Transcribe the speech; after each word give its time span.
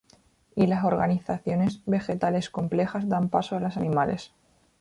Y 0.55 0.65
las 0.65 0.83
organizaciones 0.83 1.83
vegetales 1.85 2.49
complejas 2.49 3.07
dan 3.07 3.29
paso 3.29 3.55
a 3.55 3.59
las 3.59 3.77
animales. 3.77 4.33